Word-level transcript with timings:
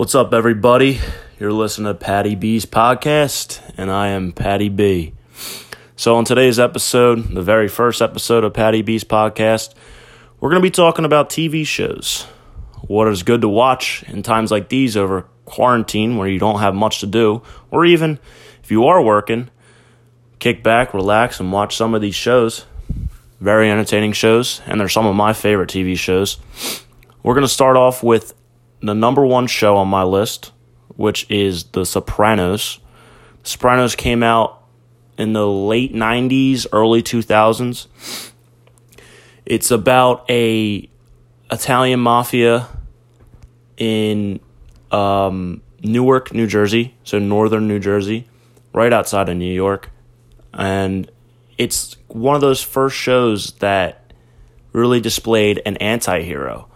What's 0.00 0.14
up, 0.14 0.32
everybody? 0.32 0.98
You're 1.38 1.52
listening 1.52 1.92
to 1.92 1.94
Patty 1.94 2.34
B's 2.34 2.64
podcast, 2.64 3.60
and 3.76 3.90
I 3.90 4.08
am 4.08 4.32
Patty 4.32 4.70
B. 4.70 5.12
So, 5.94 6.16
on 6.16 6.24
today's 6.24 6.58
episode, 6.58 7.34
the 7.34 7.42
very 7.42 7.68
first 7.68 8.00
episode 8.00 8.42
of 8.42 8.54
Patty 8.54 8.80
B's 8.80 9.04
podcast, 9.04 9.74
we're 10.40 10.48
going 10.48 10.62
to 10.62 10.66
be 10.66 10.70
talking 10.70 11.04
about 11.04 11.28
TV 11.28 11.66
shows. 11.66 12.22
What 12.80 13.08
is 13.08 13.22
good 13.22 13.42
to 13.42 13.48
watch 13.50 14.02
in 14.04 14.22
times 14.22 14.50
like 14.50 14.70
these 14.70 14.96
over 14.96 15.26
quarantine 15.44 16.16
where 16.16 16.28
you 16.28 16.38
don't 16.38 16.60
have 16.60 16.74
much 16.74 17.00
to 17.00 17.06
do, 17.06 17.42
or 17.70 17.84
even 17.84 18.18
if 18.62 18.70
you 18.70 18.86
are 18.86 19.02
working, 19.02 19.50
kick 20.38 20.62
back, 20.62 20.94
relax, 20.94 21.40
and 21.40 21.52
watch 21.52 21.76
some 21.76 21.94
of 21.94 22.00
these 22.00 22.14
shows. 22.14 22.64
Very 23.38 23.70
entertaining 23.70 24.14
shows, 24.14 24.62
and 24.64 24.80
they're 24.80 24.88
some 24.88 25.04
of 25.04 25.14
my 25.14 25.34
favorite 25.34 25.68
TV 25.68 25.94
shows. 25.94 26.38
We're 27.22 27.34
going 27.34 27.44
to 27.46 27.52
start 27.52 27.76
off 27.76 28.02
with 28.02 28.32
the 28.80 28.94
number 28.94 29.24
one 29.24 29.46
show 29.46 29.76
on 29.76 29.88
my 29.88 30.02
list, 30.02 30.52
which 30.96 31.30
is 31.30 31.64
The 31.64 31.84
Sopranos. 31.84 32.80
Sopranos 33.42 33.94
came 33.94 34.22
out 34.22 34.62
in 35.18 35.32
the 35.32 35.46
late 35.46 35.94
90s, 35.94 36.66
early 36.72 37.02
2000s. 37.02 37.86
It's 39.44 39.70
about 39.70 40.24
a 40.30 40.88
Italian 41.50 42.00
mafia 42.00 42.68
in 43.76 44.40
um, 44.90 45.62
Newark, 45.82 46.32
New 46.32 46.46
Jersey, 46.46 46.94
so 47.04 47.18
northern 47.18 47.66
New 47.68 47.78
Jersey, 47.78 48.28
right 48.72 48.92
outside 48.92 49.28
of 49.28 49.36
New 49.36 49.52
York. 49.52 49.90
And 50.52 51.10
it's 51.58 51.96
one 52.08 52.34
of 52.34 52.40
those 52.40 52.62
first 52.62 52.96
shows 52.96 53.52
that 53.54 54.12
really 54.72 55.00
displayed 55.00 55.60
an 55.66 55.76
anti 55.78 56.22
hero. 56.22 56.69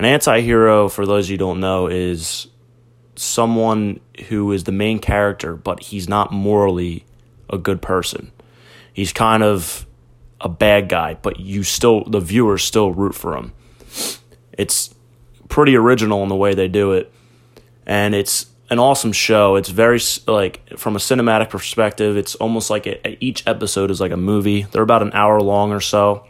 An 0.00 0.06
anti 0.06 0.40
hero, 0.40 0.88
for 0.88 1.04
those 1.04 1.28
you 1.28 1.36
don't 1.36 1.60
know, 1.60 1.86
is 1.86 2.46
someone 3.16 4.00
who 4.30 4.50
is 4.50 4.64
the 4.64 4.72
main 4.72 4.98
character, 4.98 5.54
but 5.54 5.82
he's 5.82 6.08
not 6.08 6.32
morally 6.32 7.04
a 7.50 7.58
good 7.58 7.82
person. 7.82 8.32
He's 8.94 9.12
kind 9.12 9.42
of 9.42 9.86
a 10.40 10.48
bad 10.48 10.88
guy, 10.88 11.18
but 11.20 11.38
you 11.38 11.62
still, 11.64 12.04
the 12.04 12.18
viewers 12.18 12.62
still 12.64 12.92
root 12.92 13.14
for 13.14 13.36
him. 13.36 13.52
It's 14.52 14.94
pretty 15.50 15.76
original 15.76 16.22
in 16.22 16.30
the 16.30 16.34
way 16.34 16.54
they 16.54 16.66
do 16.66 16.92
it. 16.92 17.12
And 17.84 18.14
it's 18.14 18.46
an 18.70 18.78
awesome 18.78 19.12
show. 19.12 19.56
It's 19.56 19.68
very, 19.68 20.00
like, 20.26 20.78
from 20.78 20.96
a 20.96 20.98
cinematic 20.98 21.50
perspective, 21.50 22.16
it's 22.16 22.36
almost 22.36 22.70
like 22.70 22.86
a, 22.86 23.22
each 23.22 23.46
episode 23.46 23.90
is 23.90 24.00
like 24.00 24.12
a 24.12 24.16
movie. 24.16 24.62
They're 24.62 24.80
about 24.80 25.02
an 25.02 25.12
hour 25.12 25.42
long 25.42 25.72
or 25.72 25.80
so, 25.80 26.26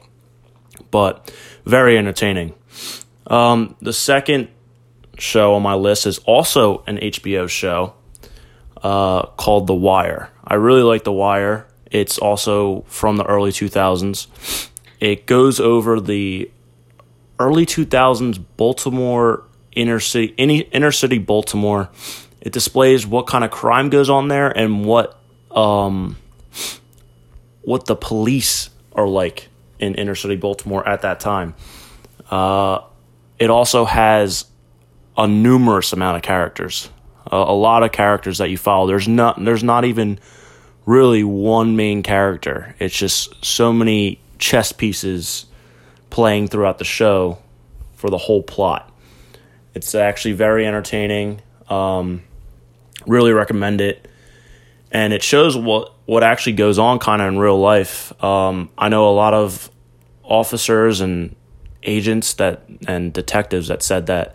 but 0.91 1.33
very 1.65 1.97
entertaining. 1.97 2.55
Um, 3.31 3.77
the 3.81 3.93
second 3.93 4.49
show 5.17 5.55
on 5.55 5.63
my 5.63 5.75
list 5.75 6.05
is 6.07 6.19
also 6.19 6.83
an 6.87 6.99
HBO 6.99 7.49
show 7.49 7.95
uh, 8.83 9.27
called 9.27 9.67
The 9.67 9.75
Wire. 9.75 10.31
I 10.45 10.55
really 10.55 10.83
like 10.83 11.05
The 11.05 11.13
Wire. 11.13 11.67
It's 11.91 12.19
also 12.19 12.83
from 12.83 13.17
the 13.17 13.25
early 13.25 13.53
2000s. 13.53 14.69
It 14.99 15.27
goes 15.27 15.61
over 15.61 16.01
the 16.01 16.51
early 17.39 17.67
2000s 17.67 18.43
Baltimore 18.57 19.45
inner 19.73 20.01
city, 20.01 20.35
any 20.37 20.61
inner 20.61 20.93
city 20.93 21.19
Baltimore. 21.19 21.89
It 22.41 22.53
displays 22.53 23.07
what 23.07 23.27
kind 23.27 23.45
of 23.45 23.51
crime 23.51 23.91
goes 23.91 24.11
on 24.11 24.29
there 24.29 24.49
and 24.51 24.85
what 24.85 25.19
um, 25.51 26.17
what 27.63 27.87
the 27.87 27.97
police 27.97 28.71
are 28.93 29.09
like 29.09 29.49
in 29.79 29.95
inner 29.95 30.15
city 30.15 30.37
Baltimore 30.37 30.87
at 30.87 31.03
that 31.03 31.21
time. 31.21 31.55
Uh, 32.31 32.81
it 33.41 33.51
also 33.51 33.87
has 33.87 34.45
a 35.17 35.27
numerous 35.27 35.93
amount 35.93 36.19
of 36.19 36.23
characters, 36.23 36.91
a, 37.27 37.37
a 37.37 37.57
lot 37.57 37.83
of 37.83 37.91
characters 37.91 38.39
that 38.39 38.51
you 38.51 38.59
follow. 38.59 38.87
There's 38.87 39.09
not 39.09 39.43
there's 39.43 39.65
not 39.65 39.85
even 39.85 40.21
really 40.87 41.25
one 41.25 41.75
main 41.75 42.03
character. 42.03 42.77
It's 42.79 42.97
just 42.97 43.45
so 43.45 43.73
many 43.73 44.21
chess 44.39 44.71
pieces 44.71 45.47
playing 46.11 46.49
throughout 46.49 46.79
the 46.79 46.85
show 46.85 47.39
for 47.95 48.11
the 48.11 48.19
whole 48.19 48.43
plot. 48.43 48.93
It's 49.75 49.95
actually 49.95 50.33
very 50.33 50.67
entertaining. 50.67 51.41
Um, 51.69 52.23
really 53.07 53.33
recommend 53.33 53.81
it, 53.81 54.07
and 54.93 55.13
it 55.13 55.23
shows 55.23 55.57
what 55.57 55.95
what 56.05 56.23
actually 56.23 56.55
goes 56.55 56.79
on 56.79 56.99
kind 56.99 57.23
of 57.23 57.29
in 57.29 57.39
real 57.39 57.59
life. 57.59 58.13
Um, 58.23 58.69
I 58.77 58.91
know 58.91 59.09
a 59.09 59.15
lot 59.15 59.33
of 59.33 59.71
officers 60.25 61.01
and 61.01 61.37
agents 61.83 62.35
that 62.35 62.63
and 62.87 63.13
detectives 63.13 63.69
that 63.69 63.83
said 63.83 64.07
that 64.07 64.35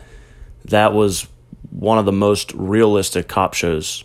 that 0.65 0.93
was 0.93 1.27
one 1.69 1.97
of 1.97 2.05
the 2.05 2.11
most 2.11 2.51
realistic 2.53 3.27
cop 3.27 3.53
shows 3.53 4.03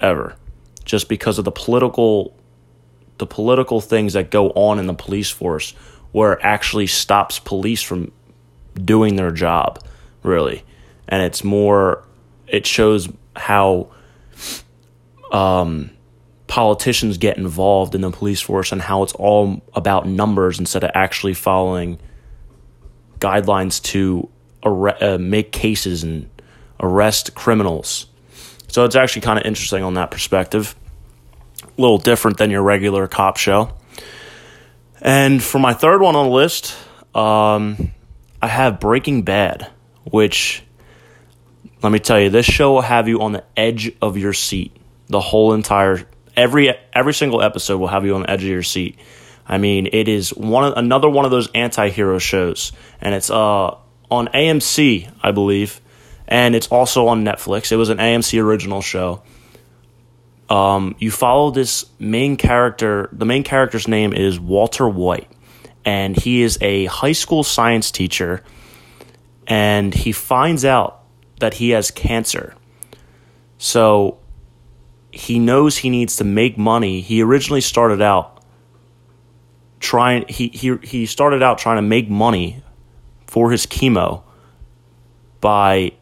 ever. 0.00 0.36
Just 0.84 1.08
because 1.08 1.38
of 1.38 1.44
the 1.44 1.52
political 1.52 2.34
the 3.18 3.26
political 3.26 3.80
things 3.80 4.12
that 4.12 4.30
go 4.30 4.50
on 4.50 4.78
in 4.78 4.86
the 4.86 4.94
police 4.94 5.30
force 5.30 5.72
where 6.12 6.34
it 6.34 6.40
actually 6.42 6.86
stops 6.86 7.38
police 7.38 7.82
from 7.82 8.12
doing 8.74 9.16
their 9.16 9.30
job 9.30 9.82
really. 10.22 10.62
And 11.08 11.22
it's 11.22 11.42
more 11.44 12.04
it 12.46 12.66
shows 12.66 13.08
how 13.34 13.88
um, 15.32 15.90
politicians 16.46 17.18
get 17.18 17.36
involved 17.38 17.94
in 17.94 18.00
the 18.00 18.10
police 18.10 18.40
force 18.40 18.72
and 18.72 18.80
how 18.80 19.02
it's 19.02 19.12
all 19.14 19.62
about 19.74 20.06
numbers 20.06 20.58
instead 20.58 20.84
of 20.84 20.90
actually 20.94 21.34
following 21.34 21.98
guidelines 23.20 23.82
to 23.82 24.28
uh, 24.62 25.18
make 25.18 25.52
cases 25.52 26.02
and 26.02 26.28
arrest 26.80 27.34
criminals. 27.34 28.06
So 28.68 28.84
it's 28.84 28.96
actually 28.96 29.22
kind 29.22 29.38
of 29.38 29.46
interesting 29.46 29.82
on 29.82 29.94
that 29.94 30.10
perspective. 30.10 30.74
A 31.62 31.80
little 31.80 31.98
different 31.98 32.36
than 32.36 32.50
your 32.50 32.62
regular 32.62 33.06
cop 33.08 33.36
show. 33.36 33.72
And 35.00 35.42
for 35.42 35.58
my 35.58 35.72
third 35.72 36.00
one 36.00 36.16
on 36.16 36.26
the 36.26 36.32
list, 36.32 36.76
um, 37.14 37.92
I 38.42 38.48
have 38.48 38.80
Breaking 38.80 39.22
Bad, 39.22 39.70
which, 40.04 40.62
let 41.82 41.92
me 41.92 41.98
tell 41.98 42.20
you, 42.20 42.28
this 42.30 42.46
show 42.46 42.72
will 42.72 42.82
have 42.82 43.08
you 43.08 43.20
on 43.22 43.32
the 43.32 43.44
edge 43.56 43.92
of 44.02 44.16
your 44.16 44.32
seat. 44.32 44.76
The 45.08 45.20
whole 45.20 45.52
entire, 45.54 46.06
every 46.36 46.74
every 46.92 47.14
single 47.14 47.40
episode 47.40 47.78
will 47.78 47.88
have 47.88 48.04
you 48.04 48.14
on 48.14 48.22
the 48.22 48.30
edge 48.30 48.42
of 48.42 48.50
your 48.50 48.62
seat. 48.62 48.98
I 49.48 49.58
mean, 49.58 49.88
it 49.92 50.08
is 50.08 50.30
one 50.30 50.72
another 50.76 51.08
one 51.08 51.24
of 51.24 51.30
those 51.30 51.48
anti-hero 51.52 52.18
shows, 52.18 52.72
and 53.00 53.14
it's 53.14 53.30
uh 53.30 53.76
on 54.10 54.28
AMC, 54.28 55.10
I 55.22 55.32
believe, 55.32 55.80
and 56.28 56.54
it's 56.54 56.68
also 56.68 57.08
on 57.08 57.24
Netflix. 57.24 57.72
It 57.72 57.76
was 57.76 57.88
an 57.88 57.98
AMC 57.98 58.42
original 58.42 58.82
show. 58.82 59.22
Um, 60.48 60.94
you 60.98 61.10
follow 61.10 61.50
this 61.50 61.86
main 61.98 62.36
character. 62.36 63.08
The 63.12 63.24
main 63.24 63.42
character's 63.42 63.88
name 63.88 64.12
is 64.12 64.38
Walter 64.38 64.88
White, 64.88 65.30
and 65.84 66.16
he 66.16 66.42
is 66.42 66.58
a 66.60 66.86
high 66.86 67.12
school 67.12 67.42
science 67.42 67.90
teacher, 67.90 68.44
and 69.46 69.92
he 69.92 70.12
finds 70.12 70.64
out 70.64 71.02
that 71.40 71.54
he 71.54 71.70
has 71.70 71.90
cancer. 71.90 72.54
So 73.58 74.18
he 75.10 75.38
knows 75.38 75.78
he 75.78 75.90
needs 75.90 76.16
to 76.16 76.24
make 76.24 76.58
money. 76.58 77.00
He 77.00 77.22
originally 77.22 77.60
started 77.60 78.02
out 78.02 78.35
trying 79.80 80.26
he 80.28 80.48
he 80.48 80.76
he 80.82 81.06
started 81.06 81.42
out 81.42 81.58
trying 81.58 81.76
to 81.76 81.82
make 81.82 82.08
money 82.08 82.62
for 83.26 83.50
his 83.50 83.66
chemo 83.66 84.22
by 85.40 85.92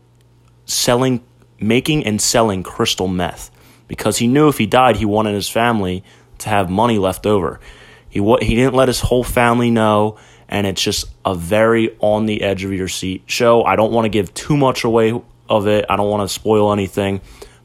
selling 0.64 1.22
making 1.60 2.04
and 2.04 2.20
selling 2.20 2.62
crystal 2.62 3.08
meth 3.08 3.50
because 3.88 4.18
he 4.18 4.26
knew 4.26 4.48
if 4.48 4.58
he 4.58 4.66
died 4.66 4.96
he 4.96 5.04
wanted 5.04 5.34
his 5.34 5.48
family 5.48 6.04
to 6.38 6.48
have 6.48 6.70
money 6.70 6.98
left 6.98 7.26
over. 7.26 7.60
He 8.08 8.20
he 8.42 8.54
didn't 8.54 8.74
let 8.74 8.88
his 8.88 9.00
whole 9.00 9.24
family 9.24 9.70
know 9.70 10.18
and 10.48 10.66
it's 10.66 10.82
just 10.82 11.06
a 11.24 11.34
very 11.34 11.96
on 12.00 12.26
the 12.26 12.42
edge 12.42 12.64
of 12.64 12.72
your 12.72 12.88
seat 12.88 13.24
show. 13.26 13.64
I 13.64 13.76
don't 13.76 13.92
want 13.92 14.04
to 14.04 14.08
give 14.08 14.32
too 14.34 14.56
much 14.56 14.84
away 14.84 15.20
of 15.48 15.66
it. 15.66 15.84
I 15.88 15.96
don't 15.96 16.10
want 16.10 16.28
to 16.28 16.32
spoil 16.32 16.72
anything, 16.72 17.20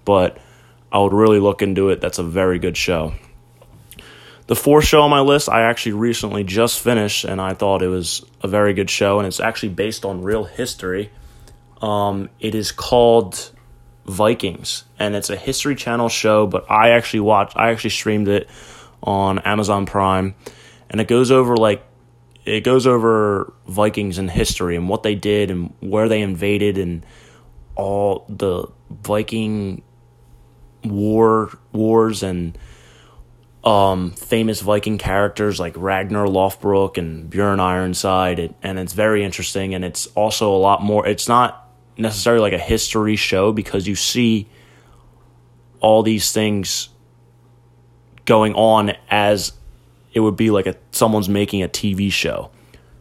but 0.06 0.38
I 0.92 1.00
would 1.00 1.14
really 1.14 1.40
look 1.40 1.62
into 1.62 1.90
it. 1.90 2.02
That's 2.02 2.20
a 2.20 2.24
very 2.24 2.60
good 2.60 2.78
show. 2.78 3.14
The 4.50 4.56
fourth 4.56 4.86
show 4.86 5.02
on 5.02 5.12
my 5.12 5.20
list, 5.20 5.48
I 5.48 5.62
actually 5.70 5.92
recently 5.92 6.44
just 6.44 6.80
finished, 6.80 7.24
and 7.24 7.40
I 7.40 7.54
thought 7.54 7.84
it 7.84 7.88
was 7.88 8.26
a 8.42 8.48
very 8.48 8.74
good 8.74 8.90
show, 8.90 9.20
and 9.20 9.28
it's 9.28 9.40
actually 9.40 9.70
based 9.70 10.06
on 10.06 10.24
real 10.24 10.44
history. 10.44 11.12
Um, 11.84 12.32
it 12.40 12.56
is 12.56 12.72
called 12.72 13.52
Vikings, 14.08 14.86
and 14.98 15.16
it's 15.16 15.30
a 15.30 15.36
History 15.36 15.76
Channel 15.76 16.10
show, 16.10 16.48
but 16.48 16.66
I 16.68 16.94
actually 16.94 17.20
watched, 17.20 17.58
I 17.58 17.70
actually 17.70 17.92
streamed 17.92 18.28
it 18.28 18.50
on 19.04 19.38
Amazon 19.38 19.86
Prime, 19.86 20.34
and 20.90 21.00
it 21.00 21.08
goes 21.08 21.30
over 21.30 21.56
like 21.56 21.86
it 22.44 22.62
goes 22.62 22.88
over 22.88 23.54
Vikings 23.68 24.18
and 24.18 24.32
history 24.32 24.76
and 24.76 24.90
what 24.90 25.04
they 25.04 25.14
did 25.14 25.52
and 25.52 25.76
where 25.80 26.10
they 26.10 26.22
invaded 26.24 26.80
and 26.80 27.06
all 27.76 28.26
the 28.28 28.66
Viking 28.90 29.84
war 30.84 31.56
wars 31.72 32.24
and 32.24 32.58
um, 33.70 34.12
famous 34.12 34.62
Viking 34.62 34.98
characters 34.98 35.60
like 35.60 35.76
Ragnar 35.78 36.26
Lothbrok 36.26 36.98
and 36.98 37.30
Bjorn 37.30 37.60
Ironside, 37.60 38.40
it, 38.40 38.56
and 38.64 38.80
it's 38.80 38.94
very 38.94 39.24
interesting. 39.24 39.76
And 39.76 39.86
it's 39.86 40.08
also 40.08 40.52
a 40.52 40.58
lot 40.58 40.82
more. 40.82 41.06
It's 41.06 41.28
not 41.28 41.70
necessarily 41.96 42.42
like 42.42 42.54
a 42.54 42.64
history 42.64 43.16
show 43.16 43.52
because 43.52 43.88
you 43.88 43.94
see 43.96 44.50
all 45.82 46.02
these 46.02 46.32
things 46.32 46.90
going 48.26 48.56
on 48.56 48.94
as 49.10 49.54
it 50.14 50.22
would 50.22 50.36
be 50.36 50.50
like 50.50 50.66
a 50.66 50.76
someone's 50.92 51.30
making 51.30 51.62
a 51.62 51.70
TV 51.70 52.12
show. 52.12 52.50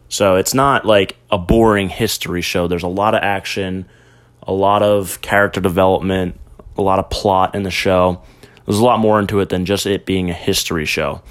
So 0.07 0.35
it's 0.35 0.53
not 0.53 0.85
like 0.85 1.17
a 1.31 1.39
boring 1.39 1.89
history 1.89 2.43
show. 2.43 2.67
There's 2.67 2.83
a 2.83 2.87
lot 2.87 3.15
of 3.15 3.23
action, 3.23 3.87
a 4.43 4.53
lot 4.53 4.83
of 4.83 5.19
character 5.21 5.61
development, 5.61 6.39
a 6.77 6.83
lot 6.83 6.99
of 6.99 7.09
plot 7.09 7.55
in 7.55 7.63
the 7.63 7.71
show. 7.71 8.21
There's 8.69 8.77
a 8.77 8.85
lot 8.85 8.99
more 8.99 9.19
into 9.19 9.39
it 9.39 9.49
than 9.49 9.65
just 9.65 9.87
it 9.87 10.05
being 10.05 10.29
a 10.29 10.33
history 10.33 10.85
show. 10.85 11.23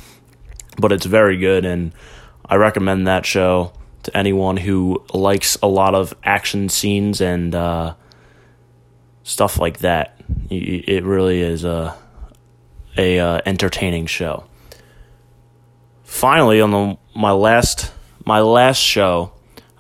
But 0.77 0.91
it's 0.91 1.07
very 1.07 1.37
good 1.37 1.65
and 1.65 1.93
I 2.45 2.57
recommend 2.57 3.07
that 3.07 3.25
show 3.25 3.73
to 4.03 4.17
anyone 4.17 4.57
who 4.57 5.05
likes 5.15 5.57
a 5.63 5.69
lot 5.69 5.95
of 5.95 6.13
action 6.25 6.69
scenes 6.69 7.21
and 7.21 7.55
uh, 7.55 7.95
stuff 9.23 9.61
like 9.61 9.79
that. 9.79 10.21
It 10.51 11.05
really 11.05 11.41
is 11.41 11.63
a 11.63 11.97
a 12.97 13.21
uh, 13.21 13.41
entertaining 13.47 14.07
show. 14.07 14.45
Finally, 16.03 16.61
on 16.61 16.73
the 16.73 16.99
my 17.15 17.31
last 17.31 17.93
my 18.25 18.41
last 18.41 18.79
show, 18.79 19.31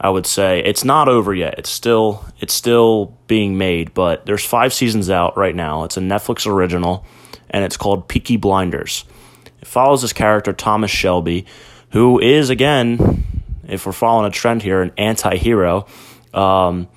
I 0.00 0.10
would 0.10 0.26
say 0.26 0.60
it's 0.60 0.84
not 0.84 1.08
over 1.08 1.34
yet. 1.34 1.56
It's 1.58 1.70
still 1.70 2.24
it's 2.38 2.54
still 2.54 3.18
being 3.26 3.58
made, 3.58 3.94
but 3.94 4.26
there's 4.26 4.44
five 4.44 4.72
seasons 4.72 5.10
out 5.10 5.36
right 5.36 5.56
now. 5.56 5.82
It's 5.82 5.96
a 5.96 6.00
Netflix 6.00 6.46
original, 6.46 7.04
and 7.50 7.64
it's 7.64 7.76
called 7.76 8.08
Peaky 8.08 8.36
Blinders. 8.36 9.04
It 9.60 9.66
follows 9.66 10.02
this 10.02 10.12
character 10.12 10.52
Thomas 10.52 10.90
Shelby, 10.90 11.46
who 11.90 12.20
is 12.20 12.50
again, 12.50 13.24
if 13.66 13.86
we're 13.86 13.92
following 13.92 14.26
a 14.26 14.30
trend 14.30 14.62
here, 14.62 14.82
an 14.82 14.92
anti-hero. 14.96 15.86
Um, 16.32 16.88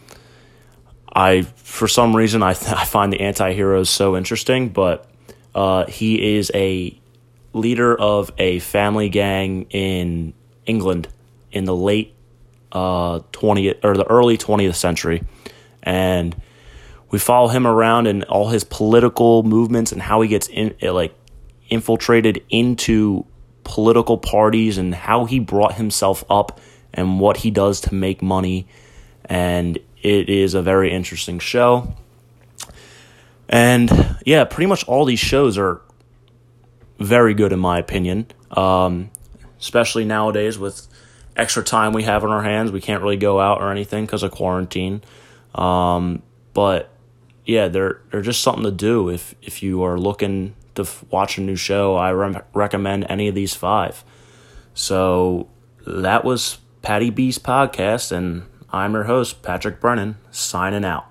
I 1.13 1.41
for 1.41 1.87
some 1.87 2.15
reason 2.15 2.43
I 2.43 2.53
th- 2.53 2.71
I 2.77 2.85
find 2.85 3.11
the 3.11 3.21
anti-heroes 3.21 3.89
so 3.89 4.15
interesting, 4.15 4.69
but 4.69 5.09
uh, 5.53 5.85
he 5.85 6.37
is 6.37 6.51
a 6.53 6.97
leader 7.53 7.95
of 7.95 8.31
a 8.37 8.59
family 8.59 9.09
gang 9.09 9.63
in 9.69 10.33
England 10.65 11.07
in 11.51 11.65
the 11.65 11.75
late 11.75 12.15
uh, 12.71 13.19
20th 13.33 13.83
or 13.83 13.97
the 13.97 14.09
early 14.09 14.37
20th 14.37 14.75
century, 14.75 15.23
and 15.83 16.35
we 17.11 17.19
follow 17.19 17.49
him 17.49 17.67
around 17.67 18.07
and 18.07 18.23
all 18.23 18.49
his 18.49 18.63
political 18.63 19.43
movements 19.43 19.91
and 19.91 20.01
how 20.01 20.21
he 20.21 20.29
gets 20.29 20.47
in 20.47 20.75
like 20.81 21.13
infiltrated 21.69 22.43
into 22.49 23.25
political 23.63 24.17
parties 24.17 24.77
and 24.77 24.95
how 24.95 25.25
he 25.25 25.39
brought 25.39 25.75
himself 25.75 26.23
up 26.29 26.59
and 26.93 27.19
what 27.19 27.37
he 27.37 27.51
does 27.51 27.81
to 27.81 27.93
make 27.93 28.21
money. 28.21 28.67
And 29.25 29.77
it 30.01 30.29
is 30.29 30.53
a 30.53 30.61
very 30.61 30.91
interesting 30.91 31.39
show. 31.39 31.93
And 33.47 34.17
yeah, 34.25 34.45
pretty 34.45 34.67
much 34.67 34.85
all 34.87 35.05
these 35.05 35.19
shows 35.19 35.57
are 35.57 35.81
very 36.99 37.33
good 37.33 37.51
in 37.51 37.59
my 37.59 37.77
opinion. 37.77 38.27
Um, 38.51 39.11
especially 39.59 40.05
nowadays 40.05 40.57
with 40.57 40.87
extra 41.35 41.63
time 41.63 41.93
we 41.93 42.03
have 42.03 42.23
on 42.23 42.31
our 42.31 42.41
hands. 42.41 42.71
We 42.71 42.81
can't 42.81 43.01
really 43.01 43.17
go 43.17 43.39
out 43.39 43.61
or 43.61 43.71
anything 43.71 44.05
because 44.05 44.23
of 44.23 44.31
quarantine. 44.31 45.01
Um, 45.55 46.21
but 46.53 46.90
yeah, 47.45 47.67
they're 47.67 48.01
they're 48.11 48.21
just 48.21 48.41
something 48.41 48.63
to 48.63 48.71
do 48.71 49.09
if 49.09 49.35
if 49.41 49.63
you 49.63 49.83
are 49.83 49.97
looking 49.97 50.55
to 50.75 50.83
f- 50.83 51.03
watch 51.09 51.37
a 51.37 51.41
new 51.41 51.55
show. 51.55 51.95
I 51.95 52.09
re- 52.09 52.41
recommend 52.53 53.05
any 53.09 53.27
of 53.27 53.35
these 53.35 53.53
five. 53.53 54.03
So 54.73 55.47
that 55.85 56.23
was 56.23 56.59
Patty 56.81 57.09
B's 57.09 57.37
podcast, 57.37 58.11
and 58.11 58.43
I'm 58.71 58.93
your 58.93 59.03
host 59.03 59.41
Patrick 59.43 59.79
Brennan 59.79 60.17
signing 60.31 60.85
out. 60.85 61.10